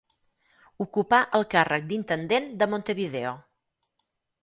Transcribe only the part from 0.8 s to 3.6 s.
Ocupà el càrrec d'Intendent de Montevideo.